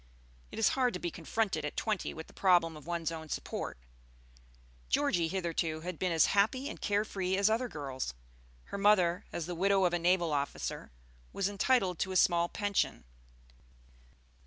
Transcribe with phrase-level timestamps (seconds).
[0.51, 3.77] It is hard to be confronted at twenty with the problem of one's own support.
[4.89, 8.15] Georgie hitherto had been as happy and care free as other girls.
[8.63, 10.91] Her mother, as the widow of a naval officer,
[11.33, 13.03] was entitled to a small pension.